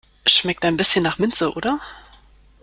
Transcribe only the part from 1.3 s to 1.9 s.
oder?